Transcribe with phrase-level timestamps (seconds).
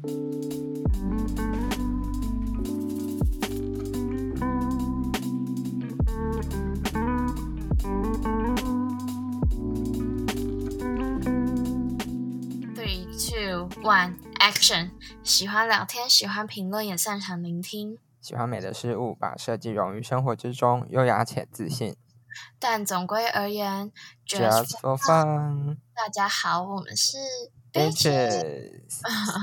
[0.00, 0.14] Three,
[13.14, 14.92] two, one, action！
[15.22, 17.98] 喜欢聊天，喜欢评论，也擅长聆听。
[18.22, 21.94] 喜欢美的事物，把设计融于生活之中，优雅且自信。
[22.58, 23.92] 但总归而言
[24.26, 27.18] Just for fun，大家好，我们是
[27.72, 28.80] bitches，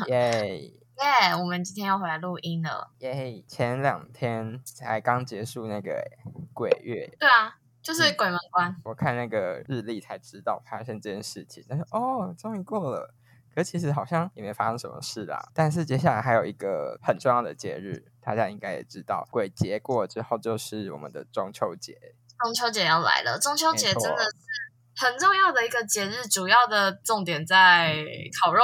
[0.07, 1.36] 耶耶！
[1.39, 2.91] 我们今天要回来录音了。
[2.99, 3.44] 耶！
[3.48, 6.04] 前两天才刚结束那个
[6.54, 8.76] 鬼月，对啊，就是鬼门关。
[8.84, 13.13] 我看那个日历才知道发生这件事情，但是哦，终于过了。
[13.54, 15.49] 可其实好像也没发生什么事啦。
[15.52, 21.98] 但是接下来还有一个很重要的节日，大家应该也知道，鬼节过了之后就是我们的中秋节。
[22.40, 24.30] 中秋节要来了，中秋节真的是
[24.99, 28.03] 很重要的一个节日，主要的重点在
[28.41, 28.63] 烤肉。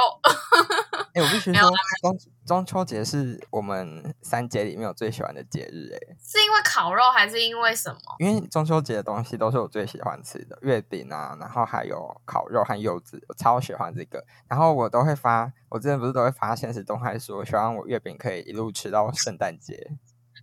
[1.14, 1.70] 哎、我必须说，
[2.02, 7.98] 中中秋节是我们三节里面我最喜欢的节日，哎，是因为烤肉还是因为什么？
[8.18, 14.24] 因为中秋节的东西都是我最喜欢吃的，月饼啊，然后还有烤肉和柚子，我超喜欢这个。
[14.48, 19.92] 然后我都会发，我之前不是都会发现实动态说，希望我月饼可以一路吃到圣诞节。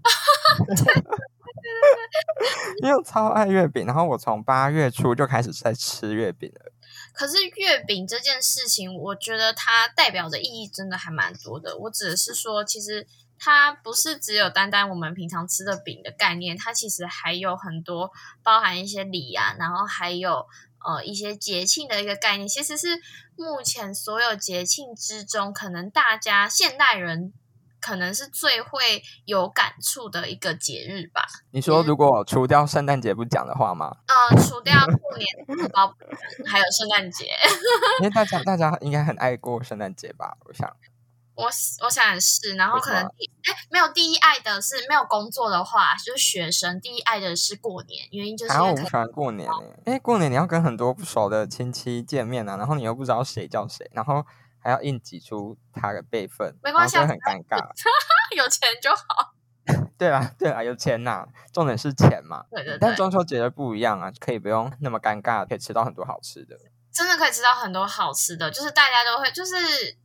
[2.84, 6.72] 因为超爱月饼，然后我从八月初就开始在吃月饼了。
[7.14, 11.78] 可是月饼这件事情，我觉得它代表的意义真的还蛮多的。
[11.78, 13.06] 我指的是说，其实
[13.38, 18.12] 它不是只有单单我们平常吃的饼的概念，它其实还有很多
[18.44, 20.48] 包含一些礼啊，然后还有
[20.86, 22.48] 呃一些节庆的一个概念。
[22.48, 23.00] 其实是
[23.36, 27.34] 目前所有节庆之中，可能大家现代人
[27.82, 31.26] 可能是最会有感触的一个节日吧。
[31.52, 33.98] 你说如果除掉圣诞节不讲的话吗？
[34.08, 36.20] 呃，除掉过年、红包不讲
[36.54, 37.26] 还有圣诞节。
[38.00, 40.38] 因为大家大家应该很爱过圣诞节吧？
[40.46, 40.72] 我想。
[41.34, 41.46] 我
[41.84, 54.24] 我想是，然后可能第哎没有第一爱的是没有工作的话，就是学生第一爱的是过年，原因就是因为我不喜欢过年诶、因为过年你要跟很多不熟的亲戚见面啊，然后你又不知道谁叫谁，然后
[54.62, 57.58] 还要硬挤出他的辈分，没关系很尴尬。
[58.36, 59.34] 有钱就好。
[59.98, 62.46] 对啊，对啊，有钱呐、重点是钱嘛。
[62.50, 66.58] 对对对，但中秋节的不一样啊，可以不用那么尴尬，可以吃到很多好吃的。
[66.92, 69.56] 真的可以吃到很多好吃的，就是大家都会就是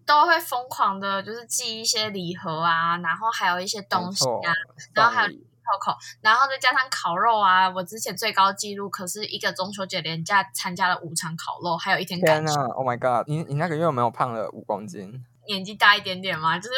[0.04, 4.52] 都会疯狂的，就是寄一些礼盒啊，然后还有一些东西啊，
[4.94, 7.68] 然后还有礼扣扣，然后再加上烤肉啊。
[7.68, 12.52] 我之前最高纪录可是一个中秋节连假参加了五场烤肉，还有一天天呐。
[12.74, 13.28] ，Oh my god！
[13.28, 15.24] 你你那个月有没有胖了五公斤？
[15.46, 16.74] 年纪大一点点嘛，就是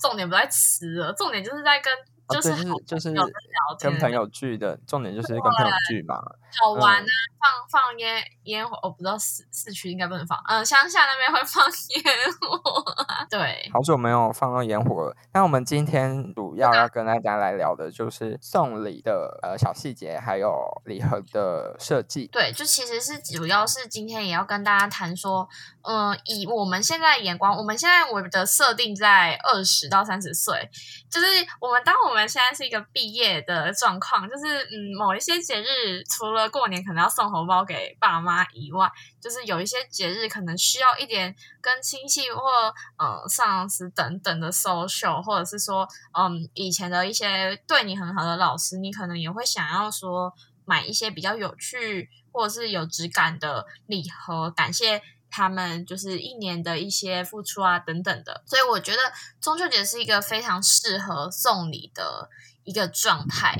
[0.00, 1.92] 重点不在吃了，重点就是在跟
[2.26, 3.14] 哦，就是就是
[3.78, 6.22] 跟朋友聚的，重点就是跟朋友聚嘛。
[6.60, 7.06] 好玩啊，嗯
[7.40, 12.04] 放放烟烟火，我不知道市市区应该不能放，嗯，乡下那边会放烟
[12.40, 15.16] 火啊， 对，好久没有放到烟火了。
[15.32, 20.52] 那我们今天主要要跟大家来聊的就是送礼的呃小细节，还有
[20.84, 22.26] 礼盒的设计。
[22.26, 25.48] 对，就其实是主要是今天也要跟大家谈说，
[25.82, 30.68] 嗯、以我们现在的眼光，我们现在我的设定在二十到三十岁，
[31.10, 31.26] 就是
[31.60, 38.90] 我们当我们现在是一个毕业的状况，就是嗯，某一些节日除了过年可能要送红包给爸妈以外，
[39.20, 42.40] 就是有一些节日可能需要一点跟亲戚或
[42.98, 45.86] 呃上司等等的 social，或者是说
[46.18, 50.32] 嗯以前的一些对你很好的老师，你可能也会想要说
[50.64, 55.02] 买一些比较有趣或者是有质感的礼盒，感谢。
[55.32, 58.98] 他们就是一年的一些付出啊，等等的，所以我觉得
[59.40, 62.28] 中秋节是一个非常适合送礼的
[62.64, 63.54] 一个状态。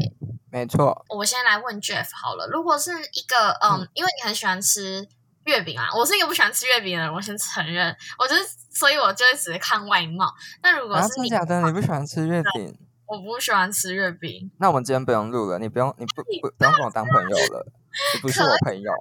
[0.53, 5.06] 没错，我先来问 Jeff 好了，如果是一个嗯，因为你很喜欢吃
[5.44, 10.34] 月饼啊，我是一个不喜欢吃月饼的人，我先承认，我就是，所以我就会只是看外貌。
[10.62, 11.61] 那如果啊，是你，假的？
[11.62, 12.77] 你不喜欢吃月饼？
[13.06, 17.67] 我不喜欢吃月饼，那我们今天不用录了，你不用，你不不不用跟我当朋友了，
[18.15, 18.93] 你不是我朋友。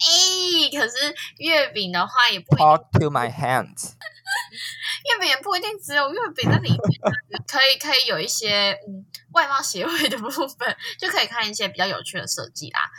[0.00, 3.92] 诶，可是月饼的话也不，Talk to my hands。
[5.04, 7.12] 月饼也不一定只有月饼在里面啊，
[7.46, 9.04] 可以可以有一些嗯
[9.36, 12.90] 外貌协会的部分，就可以看一些比较有趣的设计啦。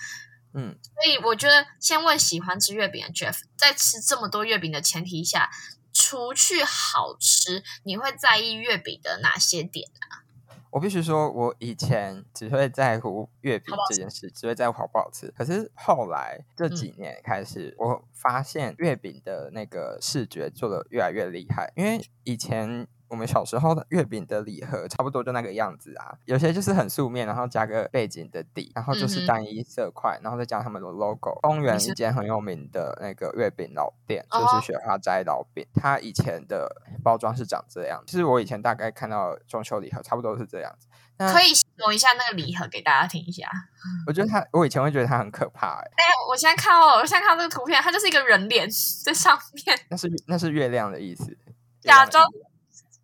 [0.54, 5.50] 嗯，所以我觉得，先问喜欢吃月饼的 Jeff，在吃这么多月饼的前提下，
[5.92, 10.22] 除去好吃，你会在意月饼的哪些点啊？
[10.70, 15.34] 我必须说，我以前只会在乎月饼这件事，只会在乎好不好吃。
[15.36, 21.72] 可是后来这几年开始，我发现月饼的那个视觉做的越来越厉害。
[21.76, 31.40] 因为以前我们小时候的月饼的礼盒差不多就那个样子啊，有些就是很素面，然后加个背景的底，然后就是单一色块，然后再加他们的 logo。
[31.42, 36.70] 公园一间很有名的那个月饼老店，就是雪花斋老饼，它以前的
[37.04, 38.04] 包装是长这样。
[38.06, 40.88] 其实我以前大概看到中秋礼盒差不多是这样子。
[41.18, 43.50] 可以形容一下那个礼盒给大家听一下。
[44.06, 45.80] 我觉得它，我以前会觉得它很可怕。
[45.80, 48.68] 哎，我现在看到，我现在看到这个图片，它就是一个人脸
[49.04, 49.80] 在上面。
[49.90, 51.36] 那是那是月亮的意思。
[51.82, 52.24] 假装。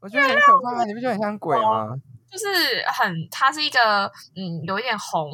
[0.04, 1.96] 我觉得很可怕，你不觉得很像鬼吗？
[2.30, 2.46] 就是
[2.94, 4.06] 很，它是一个
[4.36, 5.30] 嗯，有一点红。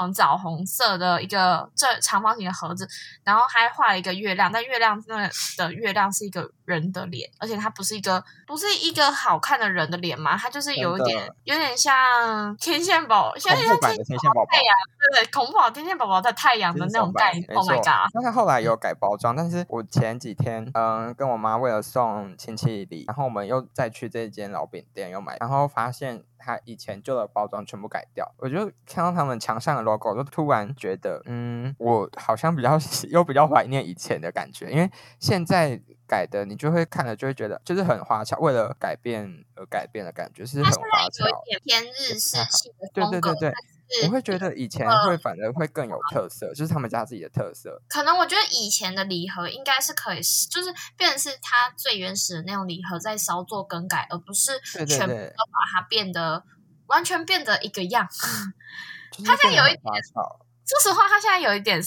[0.00, 2.88] 嗯，枣红色的一个正长方形的盒子，
[3.24, 5.28] 然后还画了一个月亮，但月亮那
[5.58, 14.74] 的月亮是一个人的脸，而且它不是一个不是一个好看的人的脸嘛，它就是有一点有点像天线宝，像像天线宝宝太阳，
[15.12, 17.44] 对对，恐怖天线宝宝的太阳的那种概念。
[17.54, 18.10] Oh my god！
[18.14, 26.24] 那它后来有改包装，但是我前几天嗯跟我妈为了送亲戚礼，然后我们又再去这间老饼店又买，然后发现。
[26.44, 32.76] 他以前旧的包装全部改掉，我就看到他们墙上的 logo，就突然觉得，嗯，我好像比较
[33.10, 35.80] 又比较怀念以前的感觉，因为现在
[36.12, 42.90] 改的，你就会看了就会觉得就是很花俏，为了改变而改变的感觉是很花俏，有点偏日式系的。
[42.92, 43.52] 对对对对。
[44.04, 47.82] 我会觉得以前会反而会更有特色，就是他们家自己的特色。
[47.88, 50.20] 可能我觉得以前的礼盒应该是可以，
[50.50, 56.42] 就是变成是它最原始的那种礼盒，在稍作更改，而不是全部都把它变得
[56.86, 58.08] 完全变得一个样。
[59.26, 59.82] 它现在有一点，
[60.64, 61.82] 说实话，它现在有一点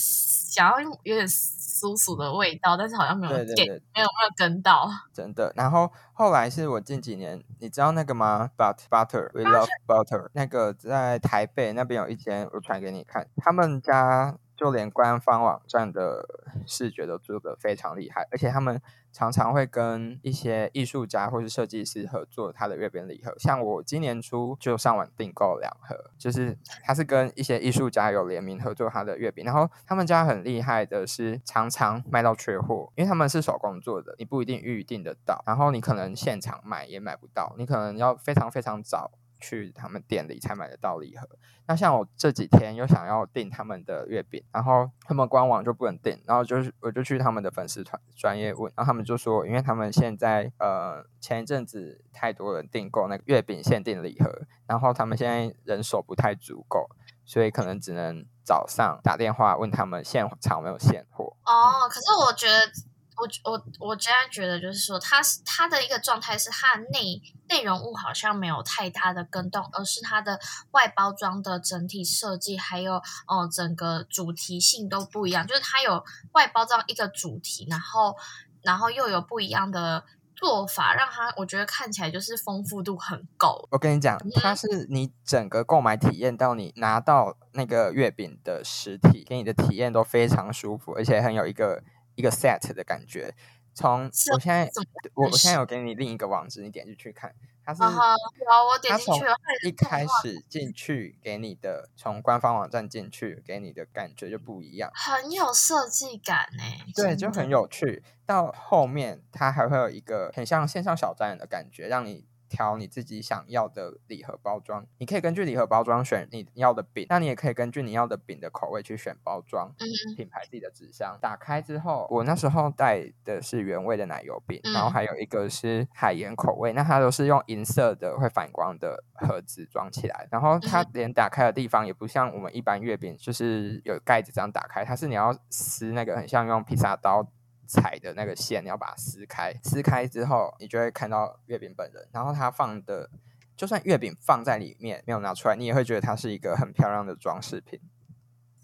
[0.56, 1.28] 想要用有点。
[1.76, 5.52] 酥酥的味道，但是好像没有点，没有没有跟到，真的。
[5.54, 10.30] 然后后来是我近几年，你知道那个吗？But butter，we love butter。
[10.32, 14.38] 那个在台北那边有一间，我传给你看，他们家。
[14.56, 16.26] 就连官方网站的
[16.66, 18.80] 视觉都做得非常厉害，而且他们
[19.12, 23.34] 常常会跟一些艺术家或是设计师合作他的月饼礼盒。
[23.38, 29.44] 像我今年初就上网订购两盒，就是他是跟一些艺术家有联名合作他的月饼。
[29.44, 39.12] 然后他们家很厉害的是常常卖到缺货，因为他们是手工做的，你不一定预定得到，然后你可能现场买也买不到，你可能要非常非常早。
[39.40, 41.28] 去他们店里才买得到礼盒。
[41.68, 54.30] 那像我这几天又想要订他们的月饼，然后他们官网就不能订，然后就是我就去他们的粉丝团专业问，然后他们就说，因为他们现在呃前一阵子太多人订购那个月饼限定礼盒，
[54.66, 56.88] 然后他们现在人手不太足够，
[57.24, 61.36] 所以可能只能早上打电话问他们现场有没有现货。
[61.44, 62.95] 哦，可是我觉得。
[63.16, 70.38] 我我我这样觉得，就是说，它是它的一个状态是它的内内容物好像没有太大的更动，而是它的
[70.72, 72.96] 外包装的整体设计，还有
[73.26, 75.46] 哦整个主题性都不一样。
[75.46, 78.14] 就是它有外包装一个主题，然后
[78.62, 80.04] 然后又有不一样的
[80.34, 83.66] 做法，让它我觉得看起来就是丰富度很够。
[83.70, 91.82] 我跟你讲，它是你整个购买体验到你拿到那个月饼的实体，给你的体验都非常舒服，而且很有一个。
[92.16, 93.32] 一个 set 的感觉，
[93.72, 94.68] 从我现在
[95.14, 97.32] 我我现在有给你另一个网址，你点进去看，
[97.64, 106.62] 它是有我点进去了，一开始进去给你的，从官方网站进去给你的感觉就不一样，很有设计感呢。
[106.94, 108.02] 对，就很有趣。
[108.24, 112.26] 到后面它还会有一个很像线上小站人的感觉，让你。
[112.48, 119.74] 挑你自己想要的礼盒包装，你可以根据礼盒包装选你要的饼，那你也可以根据你要的饼的口味去选包装。
[120.16, 137.26] 品牌自己的纸箱打开之后，我那时候带的是原味的奶油饼，然后还有一个是海盐口味，那它都是用银色的会反光的盒子装起来，然后它连打开的地方也不像我们一般月饼，就是有盖子这样打开，它是你要撕那个很像用披萨刀。
[137.66, 142.08] 踩的那个线，你要把它撕开，撕开之后，你就会看到月饼本人。
[142.12, 143.10] 然后它放的，
[143.56, 147.80] 就算月饼放在里面没有拿出来，你也会觉得它是一个很漂亮的装饰品。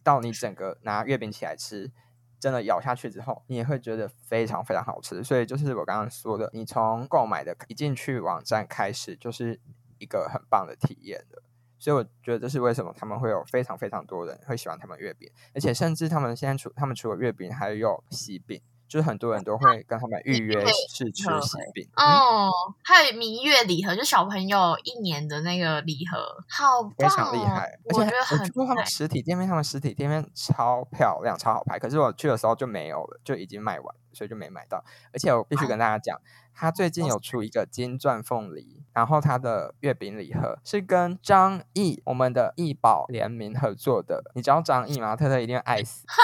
[0.03, 1.93] 到你整个拿月饼起来吃，
[2.41, 5.23] 真的咬下去之后，你也会觉得非常非常好吃。
[5.23, 9.61] 所以就是我刚刚说的，你从购买的一进去网站开始，就是
[9.99, 11.43] 一个很棒的体验的。
[11.79, 18.61] 所以我觉得这是为什么他们会有非常非常多人会喜欢他们月饼，而且甚至他们现在除他们除了月饼，还有喜饼。
[18.93, 22.51] 就是很多人都会跟他们预约试吃喜饼哦，
[22.85, 27.73] 还有明月礼盒，就小朋友一年的那个礼盒，好非常厉害。
[27.89, 31.79] 而且我去过他们实体店面，他们实体店面超漂亮、超好拍。
[31.79, 34.85] 可是我去的时候就没有了，就已经卖完，所以就没买到。
[35.15, 36.21] 而且我必须跟大家讲，
[36.55, 44.23] 他最近有出一个金钻凤梨，然后他的月饼礼盒是跟张毅我们的易宝联名合作的。
[44.35, 45.17] 你知道张毅吗？
[45.17, 46.05] 特特一定爱死。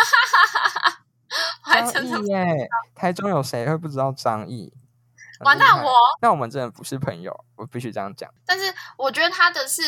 [2.95, 4.73] 台中有谁会不知道张译？
[5.41, 5.93] 完蛋我。
[6.21, 8.33] 那我们真的不是朋友，我必须这样讲。
[8.45, 9.83] 但是我觉得他的是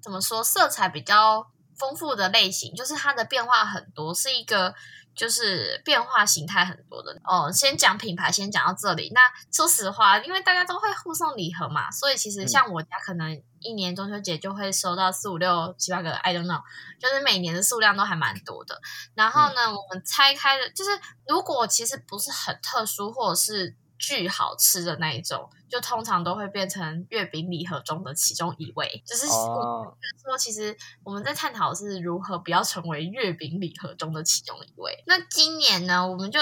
[0.00, 4.74] 怎么说，色彩比较丰富的类型，就是他的变化很多，是一个。
[5.14, 7.50] 就是变化形态很多的哦。
[7.52, 9.10] 先讲品牌，先讲到这里。
[9.14, 16.62] 那说实话，因为大家都会互送礼盒嘛，所以其实像我家可能一年中秋节就会收到四五六七八个，I don't know，
[17.00, 18.80] 就是每年的数量都还蛮多的。
[19.14, 20.90] 然后呢，我们拆开的，就是
[21.26, 23.76] 如果其实不是很特殊，或者是。
[24.04, 29.02] 巨好吃的那一种，就通常都会变成月饼礼盒中的其中一位。
[29.06, 29.96] 就是说，
[30.38, 35.02] 其实我们在探讨是如何不要成为月饼礼盒中的其中一位。
[35.06, 36.38] 那今年呢，我们就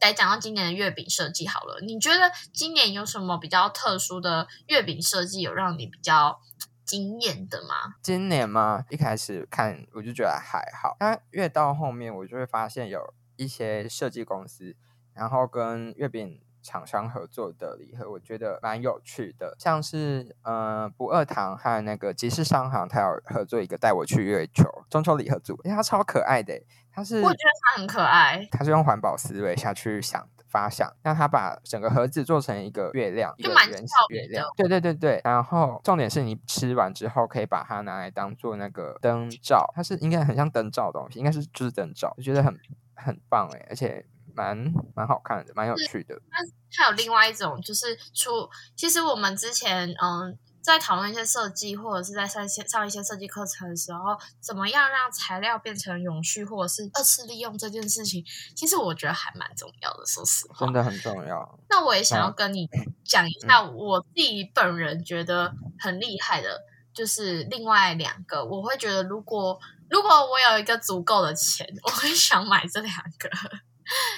[0.00, 1.78] 来讲到今年的月饼设计好了。
[1.82, 6.40] 你觉得今年有什么比较特殊的月饼设计，有让你比较
[6.86, 7.96] 惊艳的吗？
[8.02, 8.86] 今年吗？
[8.88, 14.74] 一开始看我就觉得还好，但越到后面我就会发现有一些设计公司，
[15.12, 16.40] 然后跟月饼。
[16.62, 26.60] 厂商合作的礼盒，我觉得蛮有趣的，像是呃不二堂和那个集市商行，它有合作一个带我去月球中秋礼盒组，因为它超可爱的，
[26.92, 42.58] 它是我觉得它很可爱，它是用环保思维下去想发想，让它把整个盒子做成一个月亮，一个圆形月亮，对对对对，然后重点是你吃完之后可以把它拿来当做那个灯罩，它是应该很像灯罩的东西，应该是就是灯罩，我觉得很
[42.94, 44.04] 很棒哎，而且。
[44.34, 44.56] 蛮
[44.94, 46.14] 蛮好看的，蛮有趣的。
[46.30, 46.38] 那
[46.76, 48.48] 还有另外一种，就是出。
[48.76, 60.06] 其实我们之前嗯，在讨论一些设计，或者是在上些上一些设计课程的时候，怎么样让材料变成永续，或者是二次利用这件事情，其实我觉得还蛮重要的。
[60.06, 61.58] 说实话，真的很重要。
[61.68, 62.68] 那我也想要跟你
[63.04, 66.60] 讲一下，我自己本人觉得很厉害的，
[66.94, 69.58] 就是另外两个，我会觉得，如果
[69.88, 73.28] 如果我有一个足够的钱，我会想买这两个。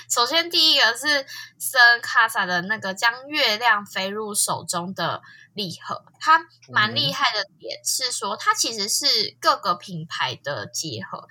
[0.09, 1.27] 首先，第一个是
[1.59, 5.23] 森卡萨的那个将月亮飞入手中的
[5.55, 11.29] 礼盒，它蛮厉害的点是说，它其实是各个品牌的结合。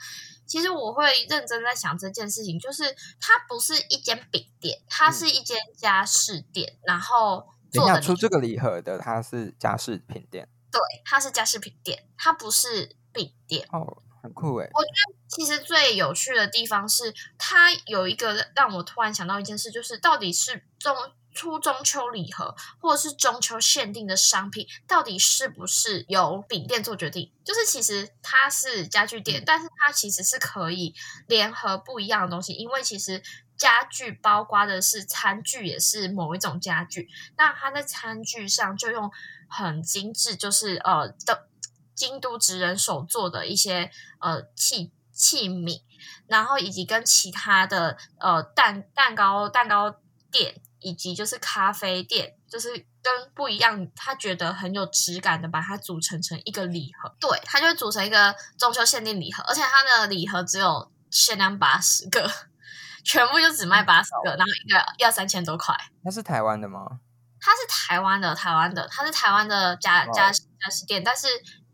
[0.48, 10.50] 其实我会认真在想这件事情，就是它不是一间饼店，它是一间家饰店，然后做的出这个礼盒的，它是家饰品店。
[10.72, 13.68] 对，它是家饰品店，它不是饼店。
[13.72, 14.02] 哦。
[14.22, 14.70] 很酷诶。
[14.74, 20.96] 我觉得其实最有趣的地方是，它有一个让我突然想到一件事，就是到底是中
[21.34, 27.32] 初中秋礼盒，或者是中秋限定的商品，到底是不是由饼店做决定？
[27.44, 30.94] 就是其实它是家具店，但是它其实是可以
[31.28, 33.24] 联合不一样的东西，因为其实
[33.56, 39.10] 家具包括的是餐具，也是某一种家具，那它在餐具上就用
[39.48, 41.48] 很精致，就是呃的。
[41.96, 45.82] 京都职人手做的一些呃器器皿，
[46.28, 49.96] 然后以及跟其他的呃蛋蛋糕蛋糕
[50.32, 52.70] 店以及就是咖啡店，就是
[53.04, 57.14] 跟不一样，他觉得很有质感的，把它组成成一个礼盒。
[57.20, 62.32] 对，它就组成一个中秋限定礼盒，而且它的礼盒只有限量八十个，
[63.04, 65.76] 全部就只卖八十个，然后一个要三千多块。
[66.04, 67.00] 它是台湾的吗？
[67.40, 71.28] 它是台湾的，台湾的，它是台湾的家家家饰店，但是。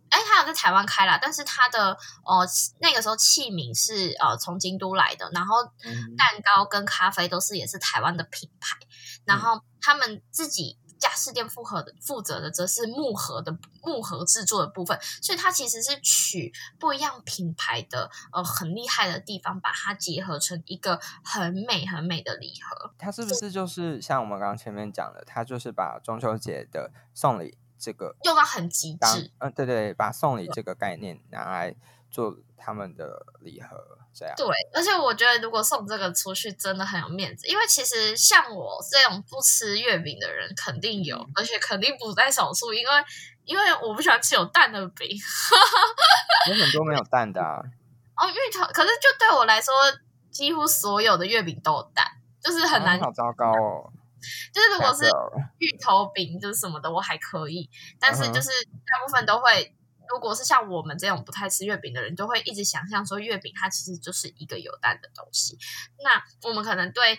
[0.09, 1.91] 哎，他有在台湾开啦，但是他的
[2.25, 2.47] 呃
[2.79, 5.63] 那个时候器皿是呃从京都来的，然后
[6.17, 8.77] 蛋糕跟咖啡都是也是台湾的品牌，
[9.25, 22.93] 然后他们自己家饰店复合的负责的则是木盒的木盒制作的部分，所以它其实是取不一样品牌的呃很厉害的地方，把它结合成一个很美很美的礼盒。
[22.97, 27.57] 它是不是就是像我们刚刚前面讲的，它就是把中秋节的送礼。
[27.79, 31.75] 这个用到很极致，嗯，对对，把送礼这个概念拿来
[32.09, 34.47] 做他们的礼盒，这样对。
[34.73, 42.91] 而且我觉得，如果送这个出去，真的很有面子，因为其实像我这种不吃月饼的人，肯定有，而且肯定不在少数，因为
[43.45, 45.07] 因为我不喜欢吃有蛋的饼，
[46.49, 47.61] 有很多没有 蛋的啊。
[48.15, 49.73] 哦，芋头，可是就对我来说，
[50.31, 52.05] 几乎所有的月饼都有蛋，
[52.41, 53.93] 就是很难，好糟糕哦。
[54.53, 55.05] 就是如果是
[55.59, 57.69] 芋头饼就是什么的我还可以，
[57.99, 58.49] 但是就是
[58.85, 59.73] 大部分都会，
[60.09, 65.57] 如果是像我们这种不太吃月饼的人，都会一直想象说月饼它其实就是一个有蛋的东西。
[66.03, 67.17] 那我们可能对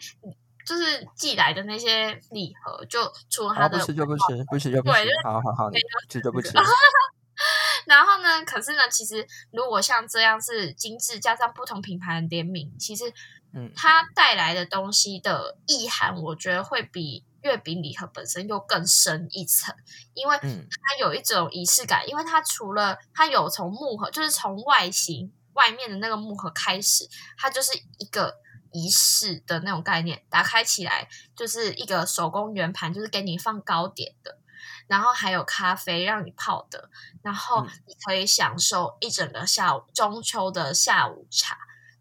[0.66, 5.70] 就是寄来的那些礼盒，就除了它的不吃就不吃，不吃就不吃，好好好，
[6.08, 6.52] 吃就不吃。
[7.86, 13.12] 然后呢，可是呢，其实如果像这样是精致加上不同品牌的联名，其实。
[13.52, 19.74] 嗯，它带来的东西的意涵，我觉得会比月饼礼盒本身又更深一层，
[20.14, 22.08] 因为它有一种仪式感。
[22.08, 28.36] 因为它除了它有从木盒，就是从外形外面的那个木盒开始，它就是一个
[28.72, 34.38] 仪式的那种概念，打开起来就是一个手工圆盘，就是给你放糕点的，
[34.86, 36.90] 然后还有咖啡让你泡的，
[37.22, 37.70] 然后嗯。
[37.86, 41.56] 你可以享受一整个下午中秋的下午茶，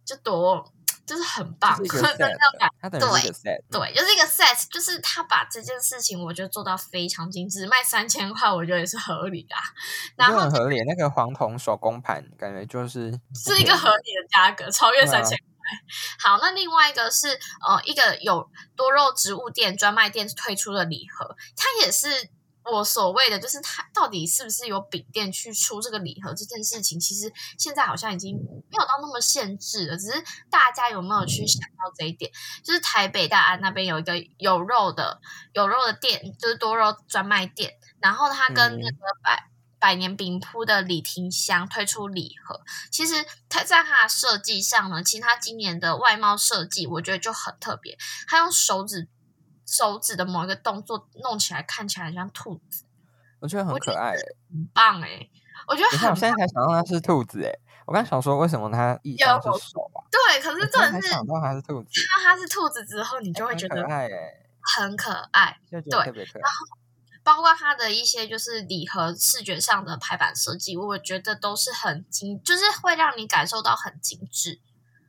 [0.05, 0.73] 就多
[1.07, 9.63] 就是很棒，就是一个的那 set，种感它等于是一个 set，对，就是一个 set，就是他把这件事情我觉得做到非常精致，卖三千块我觉得也是合理的啊，
[10.17, 10.83] 然后很合理。
[10.83, 15.47] 那个黄铜手工盘感觉就是是一个合理的价格，超越三千块。
[16.19, 17.27] 好，那另外一个是
[17.65, 22.29] 呃，一个有多肉植物店专卖店推出的礼盒，它也是
[22.71, 32.31] 我所谓的，就是它到底是不是有饼店去出这个礼盒这件事情，其实现在好像已经没有到那么限制了，只是大家有没有去想到这一点？
[32.63, 35.19] 就是台北大安那边有一个有肉的
[35.53, 39.49] 有肉的店，就是多肉专卖店，然后它跟那嗯个百。
[39.79, 42.59] 百年饼铺的李廷香推出礼盒，
[42.91, 43.13] 其实
[43.47, 47.95] 它在它的设计上呢，其实它今年的外貌设计，我觉得就很特别。
[48.27, 49.07] 它用手指
[49.67, 52.85] 手指的某一个动作弄起来，看起来很像兔子，
[53.39, 54.35] 我觉得很可爱欸。
[54.49, 55.29] 很棒哎、
[55.67, 57.51] 我觉得很我现在才想到它是兔子哎，
[57.85, 60.01] 我刚想说为什么它意象是手啊？
[60.09, 65.59] 对，可是重点是才想到它是兔子，看到它是兔子之后，你就会觉得爱哎，很可爱。
[65.69, 66.43] 对特别可爱。
[67.23, 74.61] 包括它的一些就是礼盒视觉上的排版设计，我觉得都是很精，就是会让你感受到很精致，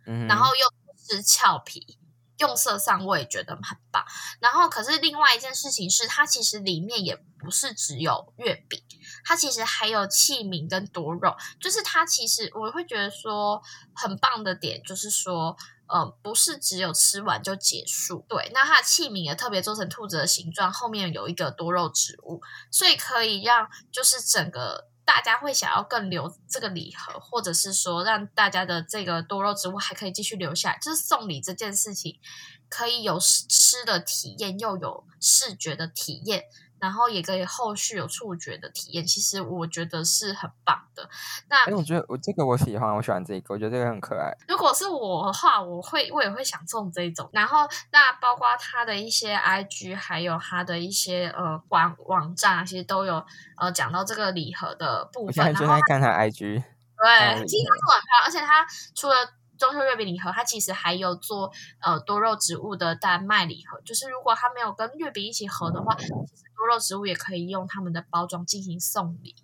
[0.05, 1.98] 嗯，然后又不失俏皮，
[2.39, 4.05] 用色上我也觉得很棒。
[4.41, 8.83] 然后，可是另外一件事情是，它其实里面也不是只有月饼，
[9.25, 13.63] 它其实还有器皿跟多肉，就是它其实我会觉得说
[13.95, 15.57] 很棒的点就是说。
[15.91, 18.23] 呃，不是只有吃完就结束。
[18.29, 30.79] 对，那它的器皿也特别做成兔子的形状，后面有一个多肉植物，所以可以让就是整个大家会想要更留这个礼盒，或者是说让大家的这个多肉植物还可以继续留下来。
[30.83, 32.21] 就是送礼这件事情，
[32.69, 36.45] 可以有吃的体验，又有视觉的体验，
[36.81, 39.07] 然后也可以后续有触觉的体验。
[39.07, 41.09] 其实我觉得是很棒的。
[41.49, 44.33] 那哎，我觉得我这个我喜欢，我喜欢这个，我觉得这个很可爱。
[44.49, 47.29] 如果是我的话，我会我也会想送这种。
[47.33, 53.25] 然后那包括他的一些 IG，还有他的一些呃网网站啊，其实都有
[53.57, 59.15] 呃讲到这个礼盒的部我现在正在看它 IG，对，其实它做得很漂亮，而且它除了
[59.59, 63.81] 中秋月饼礼盒，它其实还有做呃多肉植物的丹麦礼盒。
[63.85, 66.13] 就是如果它没有跟月饼一起合的话，其实
[66.57, 69.35] 多肉植物也可以用他们的包装进行送礼。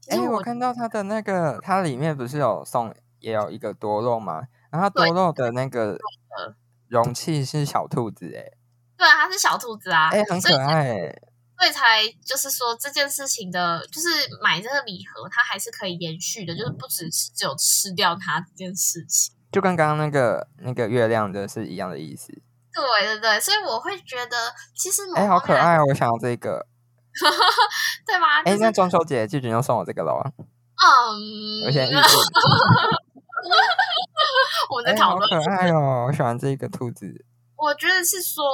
[0.00, 4.44] 其哎，实我我看到它的那个，它里面不是有送也有一个多肉吗？
[4.70, 6.56] 然后多肉的那个的
[6.88, 8.52] 容器是小兔子哎，
[8.96, 11.22] 对啊，它是小兔子啊，哎，很可爱哎。
[11.56, 14.08] 所以才就是说这件事情的，就是
[14.42, 19.34] 买这个礼盒，它还是可以延续的，就是不只是只有吃掉它这件事情。
[19.54, 22.26] 就跟刚刚那个那个月亮的是一样的意思。
[22.72, 24.36] 对对对，所以我会觉得
[24.74, 25.84] 其实某哎，好可爱哦！
[25.88, 26.66] 我想要这个。
[28.04, 28.42] 对吗？
[28.42, 30.20] 就哎，是那中秋节季军又送我这个喽。
[30.26, 32.00] 嗯， 我先预定。
[34.70, 35.30] 我们在哎，讨论。
[35.30, 36.06] 好可爱哦！
[36.08, 37.24] 我喜欢这个兔子。
[37.56, 38.44] 我觉得是说，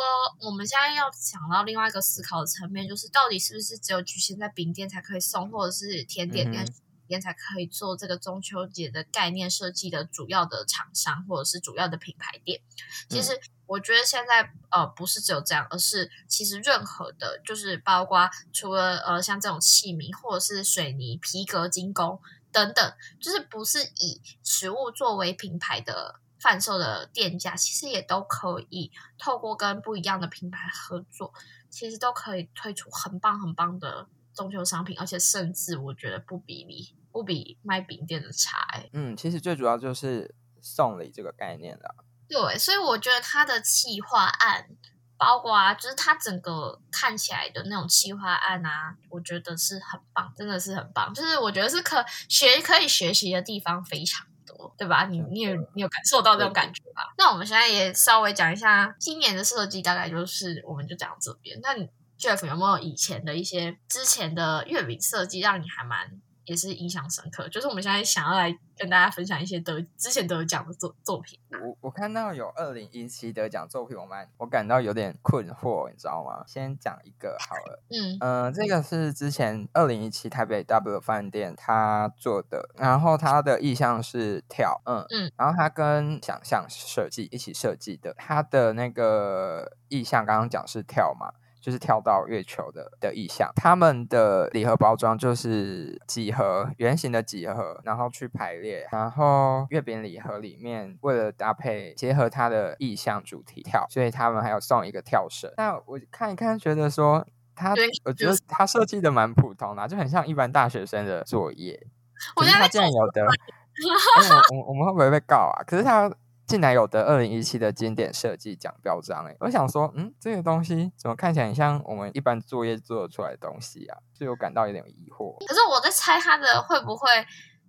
[0.44, 6.68] 我们现在要想到另外一个思考的层面，就是到底是不是只有局限在饼店才可以送，或者是甜点店嗯
[7.10, 12.60] 店才可以做这个中秋节的概念设计的主要的厂商，或者是主要的品牌店。
[13.08, 22.20] 其实我觉得现在呃不是只有这样，而是其实任何的，就是包括除了呃像这种器皿，或者是水泥、皮革、精工
[22.52, 31.34] 等等，就是不是以食物作为品牌的贩售的店家，其实也都可以透过跟不一样的品牌合作，
[31.68, 38.90] 其实都可以推出很棒很棒的中秋商品，而且甚至我觉得不比例不比卖饼店的差、欸。
[38.92, 41.94] 嗯，其实最主要就是送礼这个概念啦。
[42.28, 44.68] 对，所以我觉得它的企划案，
[45.16, 51.12] 包括啊，就是它整个看起来的那种企划案啊，我觉得是很棒，真的是很棒。
[51.12, 55.06] 就是我觉得是可学可以学习的地方非常多，对吧？
[55.06, 57.12] 你你有你有感受到这种感觉吧？
[57.18, 61.58] 那我们现在也稍微讲一下今年的设计，大概就是我们就讲到这边。
[61.60, 66.20] 那你 Jeff 有没有以前的一些之前的月饼设计让你还蛮？
[66.50, 71.38] 也是印象深刻，就是我们现在想要来跟大家分享一些得之前得奖的作作品。
[71.48, 76.42] 我我看到有二零一七得奖作品，我蛮我感到有点困惑，你知道吗？
[76.48, 91.30] 先讲一个好了，嗯嗯、这个是之前二零一七台北 W 饭店他做的，然后他的意向是跳，嗯嗯，然后他跟想象设计一起设计的，他的那个意向刚刚讲是跳嘛。
[91.60, 93.50] 就是跳到月球的的意向。
[93.54, 105.52] 他们的礼盒包装就是几何圆形的几何，然后去排列，然后月饼礼盒里面为了搭配结合它的意向主题跳，所以他们还有送一个跳绳。
[105.56, 111.86] 那我看一看，觉得说他，我觉得他设计的蛮普通的，就很像一般大学生的作业。
[112.36, 115.62] 我觉得他竟然有的，我我我们会不会被告啊？
[115.64, 116.10] 可是他。
[116.50, 119.36] 竟然有得二零一七的经典设计奖标章哎！
[119.38, 123.96] 我想说，嗯，这个东西怎么看起来很像我们一般作业做出来的东西啊？
[124.12, 125.38] 就有感到有点疑惑。
[125.46, 127.08] 可是我在猜它的会不会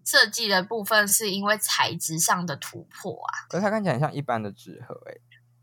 [0.04, 3.46] 设计的部分是因为材质上的突破啊？
[3.48, 5.14] 可是它看起来很像一般的纸盒哎。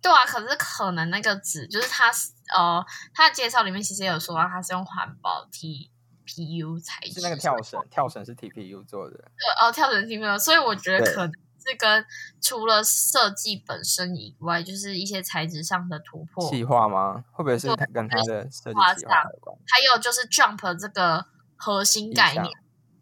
[0.01, 2.13] 对啊，可是可能那个纸就是它
[2.57, 9.17] 呃，它的介绍里面其实有说到它是用环保 TPU 材质，是那个跳绳，跳绳是 TPU 做的。
[9.17, 9.25] 对
[9.61, 11.33] 哦，跳绳 TPU，所以我觉得可能。
[11.69, 12.05] 是跟
[12.41, 16.49] 除了设计本身以外，就是一些材质上的突破。
[16.49, 17.25] 细化吗？
[17.33, 18.79] 会不会是跟它的设计？
[19.07, 21.27] 还有就是 Jump 这个
[21.57, 22.47] 核心概念。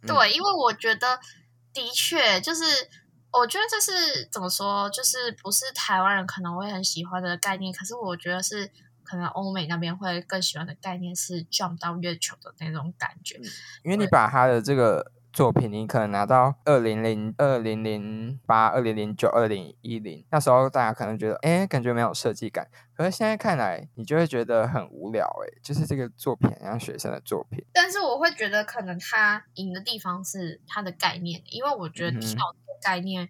[0.07, 1.21] 对，因为我觉得
[1.73, 2.65] 的确就是，
[3.33, 7.73] 我觉得这是怎么说，就是不是台湾人可能会很喜欢的概念。
[7.73, 8.71] 可是我觉得是
[9.05, 13.37] 可能欧美那边会更喜欢的概念是 Jump 到月球的那种感觉。
[13.83, 15.13] 因为你把它的这个。
[15.37, 27.63] 作品你可能拿到二零零二零零八二零零九二零一零那时候大家可能觉得哎感觉没有设计感，可是现在看来你就会觉得很无聊哎，就是这个作品像学生的作品。
[27.75, 33.29] 但是我会觉得可能他赢的地方是他的概念，因为我觉得跳的概念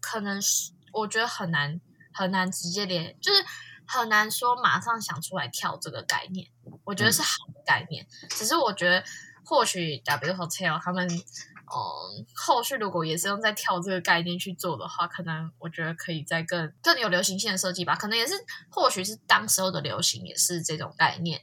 [0.00, 1.78] 可能是我觉得很难
[2.14, 3.44] 很难直接连，就是
[3.86, 6.48] 很难说马上想出来跳这个概念。
[6.84, 9.04] 我觉得是好的概念，只是我觉得。
[9.44, 17.94] 或许 W Hotel 他们，嗯，后续如果也是用在跳这个概念去做的话，可能我觉得可以再更更有流行性的设计吧。
[17.94, 18.34] 可能也是，
[18.70, 21.40] 或许是当时候的流行也是这种概念。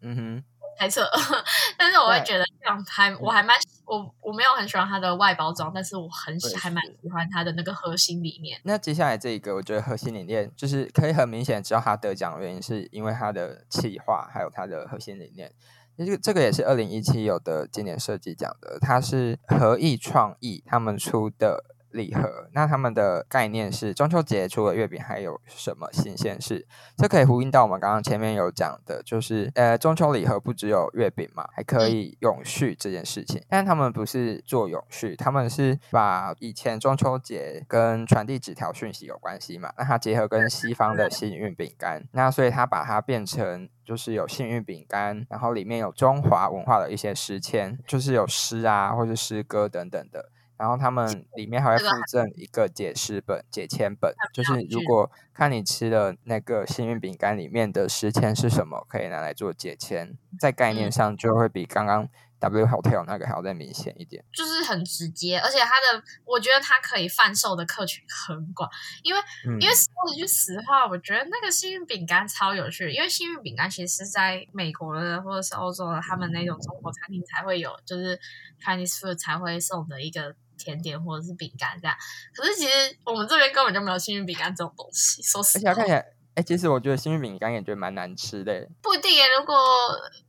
[0.00, 0.44] 嗯哼，
[0.78, 1.10] 猜测。
[1.76, 8.60] 但是我会觉得这样还我还蛮我我没有很喜欢它的外包装，但是我很喜还蛮喜欢它的那个核心理念。
[8.64, 15.52] 那接下来这一个，我觉得核心理念就是可以很明显知道它得奖的原因，是因为它的企划还有它的核心理念。
[15.98, 21.71] 这个这个也是二零一七有的经典设计奖的，它是合意创意他们出的。
[21.92, 26.66] 礼盒，那他们的概念是中秋节除了月饼还有什么新鲜事？
[26.96, 33.42] 这可以呼应到我们刚刚前面有讲的，就是呃中秋礼盒不只有月饼嘛，还可以永续这件事情。
[33.48, 50.30] 但他们不是做永续，他们是把以前中秋节跟传递纸条讯息有关系嘛，那它结合跟西方的幸运饼干，那所以它把它变成就是有幸运饼干，然后里面有中华文化的一些诗签，就是有诗啊或者诗歌等等的。
[50.62, 68.70] 然后他们里面还会附赠一个解释本、解签本，就是如果看你吃的那个幸运饼干里面的诗签是什么，可以拿来做解签，在概念上就会比刚刚 W Hotel 那个还要再明显一点，就是很直接，而且它的我觉得它可以贩售的客群很广，
[69.02, 69.20] 因为
[69.60, 78.16] 因为说一句实话，我觉得那个幸运饼干超有趣，因为幸运饼干其实是在美国的或者是欧洲的，他们那种中国餐厅才会有，就是
[78.64, 80.36] Chinese food 才会送的一个。
[80.58, 81.96] 甜点或者是饼干这样，
[82.34, 85.22] 可是其实我们这边根本就没有幸运饼干这种东西。
[85.22, 88.68] 说实话，看起来，哎，其实我觉得幸运饼干也觉得蛮难吃的。
[88.82, 89.56] 不一定耶，如果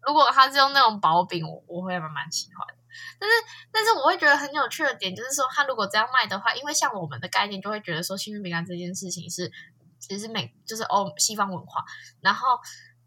[0.08, 2.74] 如果它是用那种薄饼，我我会蛮蛮喜欢的。
[3.20, 3.36] 但是
[3.72, 9.52] 但是我会觉得很有趣的点就是说，它如果这样卖的话，因为像我们的概念就会觉得说，幸运饼干这件事情是
[10.00, 11.84] 其实美就是欧西方文化，
[12.22, 12.60] 然后。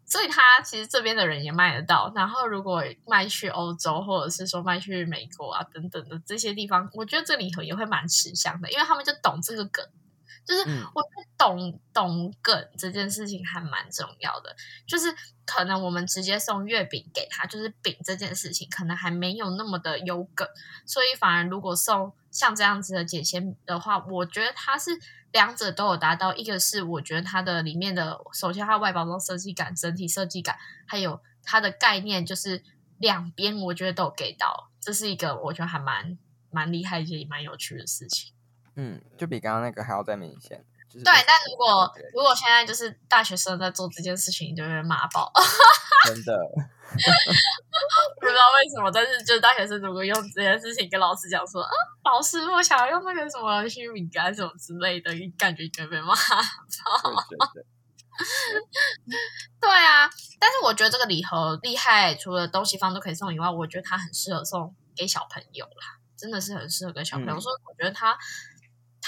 [0.07, 9.85] 所以它其实这边的人也卖得到，然后如果卖去欧洲或者是说卖去美国啊等等的这些地方，我觉得这礼盒也会蛮吃香的，因为他们就懂这个梗，
[10.45, 10.61] 就是
[10.95, 14.55] 我觉得懂懂梗这件事情还蛮重要的，
[14.87, 15.13] 就是
[15.45, 20.47] 可能我们直接送月饼给他，就是饼这件事情可能还没有那么的有梗，
[20.85, 24.91] 所以反而如果送像这样子的解签的话，我觉得它是。
[25.33, 32.63] 两者都有达到，一个是我觉得它的里面的，首先它外包装设计感、整体设计感，还有它的概念，就是
[32.97, 36.17] 两边我觉得都有给到，这是一个我觉得还蛮
[36.49, 38.33] 蛮厉害也蛮有趣的事情。
[38.75, 40.63] 嗯，就比刚刚那个还要再明显。
[40.93, 45.31] 对，但如果如果现在就是大学生在做这件事情，就会骂爆。
[46.07, 46.39] 真的。
[48.19, 51.69] 不知道为什么，但是就是大学生如果用这件事情跟老师讲说，啊，
[52.03, 56.13] 老师我想要用那个什么幸运饼干什么之类的，感觉就会被骂。
[59.61, 60.09] 对啊，
[60.39, 67.39] 但是我觉得这个礼盒厉害，除了东西方都可以送以外，我觉得它很适合送给小朋友啦，真的是很适合给小朋友。
[67.39, 68.17] 所以我觉得它。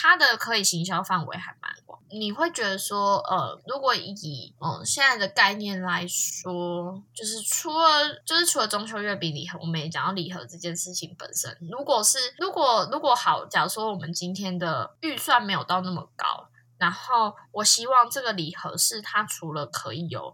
[0.01, 1.99] 它的可以行销范围还蛮广。
[2.09, 11.57] 你会觉得说，呃，如果以嗯现在的概念来说，就是除了就是除了中秋月饼礼盒，我们也讲到礼盒这件事情本身。
[11.69, 20.33] 如果是如果如果好，假如说我们今天的预算没有到那么高，然后我希望这个礼盒是它除了可以有。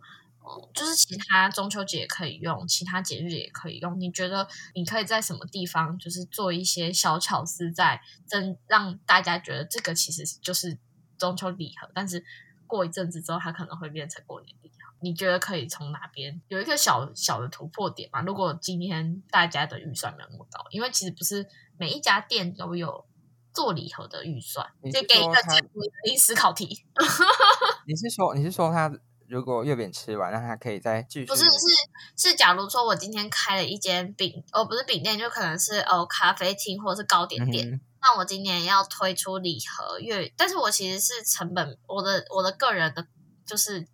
[0.73, 3.99] 就是其他中秋节可以用，其他节日也可以用。
[3.99, 10.77] 你觉得你可以在什么地方，就是做一些小巧思，在真让大家觉得这个其实就是
[11.17, 12.23] 中秋礼盒，但是
[12.67, 14.93] 过一阵子之后，它可能会变成过年礼盒。
[15.01, 18.21] 你觉得可以从哪边有一个小小的突破点吗？
[18.21, 23.05] 如果今天大家的预算没有那么高，因为其实不是每一家店都有
[23.53, 26.85] 做礼盒的预算，就给一个节目临思考题。
[27.87, 28.91] 你是说你是说他？
[29.27, 31.25] 如果月饼吃完，那他可以再继续。
[31.25, 37.81] 不是，是是，假如说我今天开了一间饼，哦，不是饼店，就可能是哦咖啡厅或者是糕点店。
[38.01, 43.07] 那我今年要推出礼盒月，但是我其实是成本，我的我的个人的，
[43.47, 43.87] 就是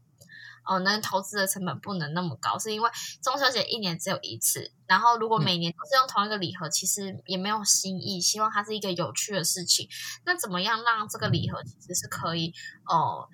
[0.66, 2.90] 哦能投资的成本不能那么高，是因为
[3.24, 8.20] 中秋节一年只有一次，然后如果每年都是用同一个礼盒，其实也没有新意。
[8.20, 9.88] 希望它是一个有趣的事情。
[10.26, 12.54] 那怎么样让这个礼盒其实是可以
[12.86, 13.30] 哦？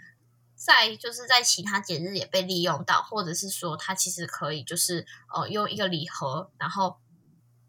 [0.58, 6.98] 在就是在其他节日也被利用到，或者是说它其实可以就是呃用一个礼盒，然后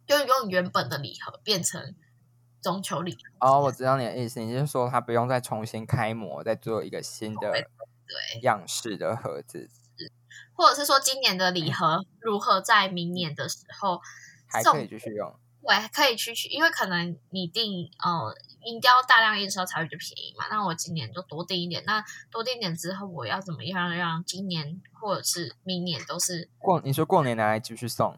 [0.07, 1.95] 用用原本的礼盒变成
[2.63, 3.47] 中秋礼盒。
[3.47, 9.69] 哦，我知道你的意思，你是说它不用再重新开模，再做一个新的对样式的盒子，
[10.55, 14.01] 或者是说今年的礼盒如何在明年的时候
[14.47, 15.39] 还可以继续用。
[15.61, 18.35] 对，可以去去，因为可能你定呃，
[18.69, 20.47] 银雕大量印刷才会比较便宜嘛。
[20.51, 26.81] 那我今年就多订一点，那多订点之后，我要怎么样让今年或者是明年都是过？
[26.85, 28.17] 你说过年拿来继续送，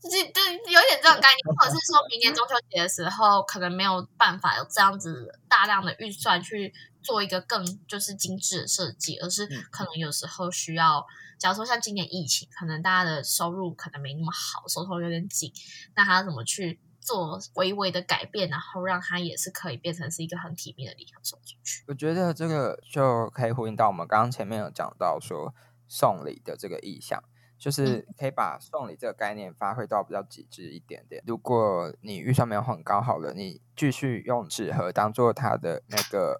[0.00, 11.06] 就是对，有点这种概念， 或者是说明年中秋节的时候，可能没有办法有这样子大量的预算去做一个更就是精致的设计，而是可能有时候需要。
[11.36, 15.52] 假如说像今年疫情，可能大家的收入可能没那么好，手头有点紧，
[15.94, 21.84] 那他怎么去做微微的改变，然后让它也是可以变成是一个很体面的礼盒送进去？
[21.86, 25.54] 我觉得这个就可以呼应到我们刚刚前面有讲到说
[25.86, 27.22] 送礼的这个意向。
[27.58, 31.22] 就是可以把送礼这个概念发挥到比较极致一点点。
[31.26, 36.38] 如果你预算没有很高，好了，你继续用纸盒当做它的那个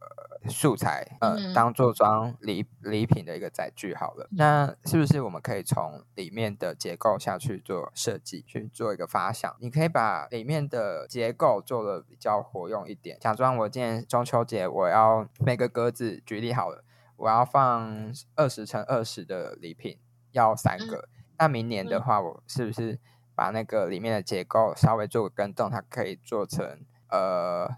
[0.48, 4.29] 素材，呃，当做装礼礼品的一个载具好了。
[4.33, 9.57] 那是不是我们可以从里面的结构下去做设计，去做一个发想？
[9.61, 13.18] 你可以把里面的结构做的比较活用一点。
[13.20, 16.85] 假装我今年中秋节我要每个格子举例好了，
[17.16, 19.98] 我要放二十乘二十的礼品。
[20.35, 22.99] 要三个，那明年的话，我是不是
[23.35, 25.70] 把那个里面的结构稍微做个更动？
[25.70, 27.68] 它可以做成呃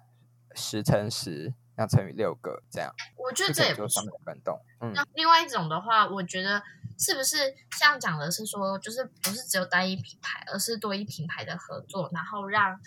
[0.54, 2.92] 十乘十，那乘以六个这样。
[3.16, 4.60] 我觉得这也不算更动。
[4.80, 6.62] 嗯，那另外一种的话，我觉得
[6.98, 12.80] 是不是像讲的是说，就是不是只有单一品牌，而是多一品牌的合作，然后让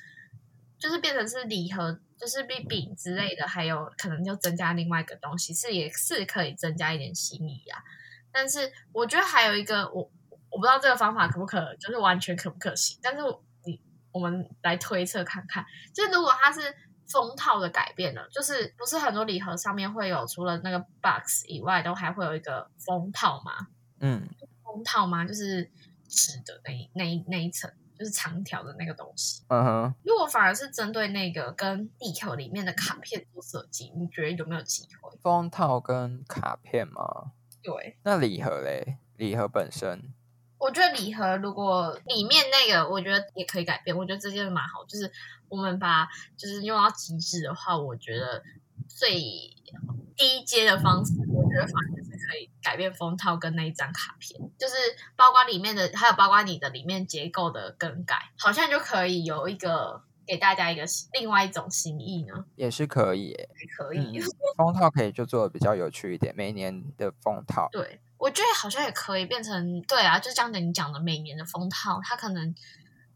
[0.78, 7.84] 就是变成是礼盒，就是比饼之类的，还有可能就增加另外一个东西，是也是可以增加一点心意啊。
[8.32, 10.12] 但是我觉得还有一个，我
[10.50, 13.00] 我不知道这个方法可不可，就是完全可不可行。
[13.02, 13.22] 但是
[13.66, 16.62] 你我们来推测看看，就是如果它是
[17.08, 23.68] 封套的改变了，就是不是很多礼盒上面会有除了那个 box 以外，都还会有一个封套吗？
[24.00, 24.30] 嗯，
[24.64, 25.26] 封套吗？
[25.26, 25.72] 就是
[26.08, 29.44] 纸的那那一那一层，就是长条的那个东西。
[29.48, 29.96] 嗯哼。
[30.04, 35.18] 如果反而是针对那个跟地球里面的卡片做设计，你觉得有没有机会？
[35.22, 37.32] 封套跟卡片吗？
[37.70, 38.98] 对，那礼盒嘞？
[39.18, 40.12] 礼盒本身，
[40.58, 43.96] 我觉得礼盒如果里面那个，我觉得也可以改变。
[43.96, 45.12] 我觉得这件蛮好，就是
[45.50, 48.42] 我们把就是用到极致的话，我觉得
[48.88, 49.20] 最
[50.16, 54.74] 低阶的方式，我觉得反而是可以改变封套跟那一张卡片，就是
[55.16, 60.04] 包括里面的，还有包括你的里面结构的更改，好像就可以有一个。
[60.30, 63.36] 给大家一个另外一种心意呢，也是可以，
[63.76, 64.20] 可以。
[64.56, 67.68] 封套可以就做的比较有趣一点，每年的封套。
[67.72, 72.54] 对，我觉得好像也可以变成，对啊，就像你讲的，每年的封套，它可能，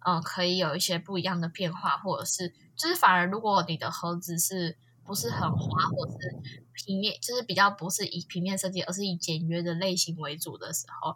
[0.07, 11.15] 嗯，可以有一些不一样的变化，或者是，就是反而如果你的盒子是不是很花，或者是平面，就是比较不是以平面设计，而是以简约的类型为主的时候，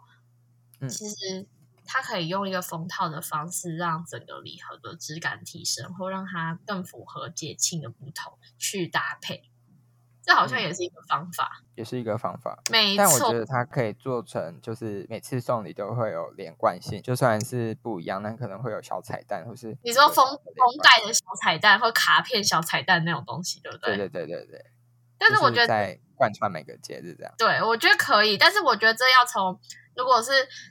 [0.78, 1.48] 嗯，其实。
[1.90, 9.50] 它可以用一个封套的方式，让整个礼盒的质感提升，或让它更符合节庆的不同去搭配。
[10.22, 11.62] 这好像也是一个方法。
[11.74, 12.62] 也是一个方法。
[12.70, 23.96] 没但我觉，得它可以做成，就是每次送礼都会有连贯性，就算是不一样，但可能会有小彩蛋，或是你说封封贯盖的小彩蛋或卡片小彩蛋那种东西，对不对？
[23.96, 24.66] 对对对对对。
[25.16, 27.32] 但是我觉得在贯穿每个节日这样。
[27.38, 29.58] 对，我觉得可以，但是我觉得这要从
[29.98, 30.30] 如果是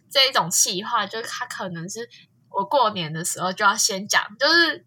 [0.09, 2.09] 这一种企划，就是它可能是
[2.49, 4.85] 我过年的时候就要先讲，就是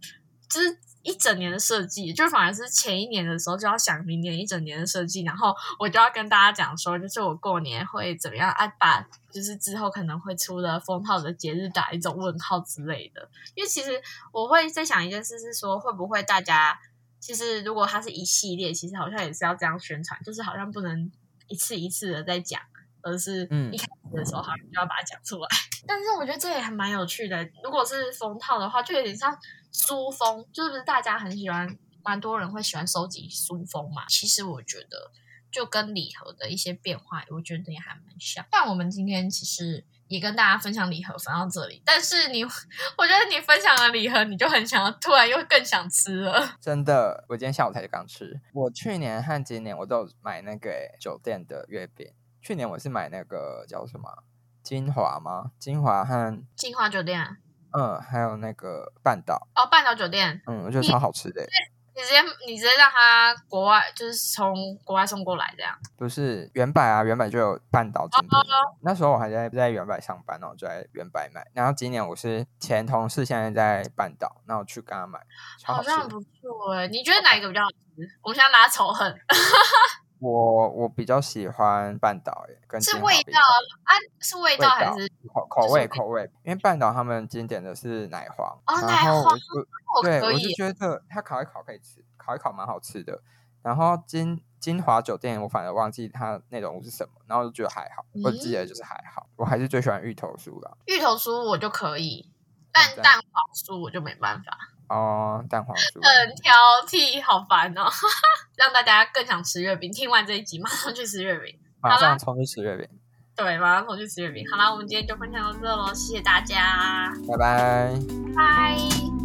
[0.48, 9.00] 就是一整年的设计，就反而是前一年的时候就要想明年一整年的设计，然后我就要跟大家讲说，就是我过年会怎么样啊，把
[9.30, 14.00] 就是之后可能会出的封号的节日打一种问号之类的，因为其实
[14.32, 16.78] 我会在想一件事是说，会不会大家
[17.20, 21.10] 其实如果它是一系列，其实好像也是要这样宣传，就是好像不能
[21.46, 22.60] 一次一次的在讲，
[23.02, 25.48] 而是嗯一开始的时候好像就要把它讲出来。
[25.86, 29.36] 但是我觉得这也还蛮有趣的，如果是封套的话，就有点像
[29.72, 31.68] 书封，就是不是大家很喜欢，
[32.04, 34.04] 蛮多人会喜欢收集书封嘛。
[34.08, 35.10] 其实我觉得
[35.50, 38.44] 就跟礼盒的一些变化，我觉得也还蛮像。
[38.50, 39.84] 但我们今天其实。
[40.10, 46.52] 也跟大家分享礼盒分到这里，但是你，我觉得你分享了礼盒，你就很想要，突然又更想吃了。
[46.60, 48.40] 真的，我今天下午才刚吃。
[48.52, 52.12] 我去年和今年我都有买那个欸酒店的月饼。
[52.40, 54.24] 去年我是买那个叫什么
[54.62, 55.52] 金华吗？
[55.58, 57.36] 金华和金华酒店
[57.72, 61.48] 嗯，还有那个半岛，哦，半岛酒店，嗯，我觉得超好吃的欸。
[61.92, 65.76] 你直接你直接让他国外就是从国外送过来这样。
[65.98, 68.38] 不是原版啊，原版就有半岛精品。
[68.38, 68.42] 哦
[68.80, 71.46] 那时候我还在在原版上班，然后就在原版买。
[71.52, 75.20] 然后今年我是前同事，现在在半岛，那我去跟他买，
[75.58, 77.76] 超好像不错哎，你觉得哪一个比较好吃？
[78.22, 79.12] 我们现在拉仇恨，
[80.20, 83.40] 我我比较喜欢半岛耶，跟是金味道
[83.84, 83.92] 啊？
[84.20, 85.08] 是味味道还是？
[85.32, 93.22] 口口味味口味，因为半岛他们经典的是奶黄，哦奶然后黄我我对我就觉得它烤一烤可以吃，烤一烤蛮好吃的。
[93.62, 100.76] 然后金金华酒店我反而忘记它内容物是什么，然后就觉得还好，我记得就是还好，我还是最喜欢芋头酥啦。
[100.86, 102.30] 芋头酥我就可以，
[102.72, 104.58] 但蛋黄酥我就没办法，
[104.90, 106.52] 哦，蛋黄酥，很挑
[106.86, 107.88] 剔，好烦哦。
[108.58, 111.56] 让大家更想吃月饼，听完这一集马上去吃月饼。
[111.80, 112.86] 马上冲去吃月饼，
[113.34, 114.44] 对，马上冲去吃月饼。
[114.50, 117.94] 好啦，我们今天就分享到这喽，谢谢大家，拜拜。
[118.36, 119.19] 拜。